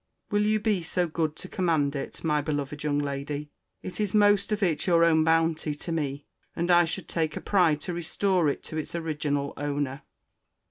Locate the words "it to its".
8.49-8.95